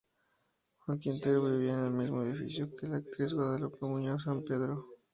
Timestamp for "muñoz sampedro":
3.85-4.87